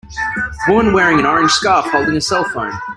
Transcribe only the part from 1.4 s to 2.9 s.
scarf holding a cellphone.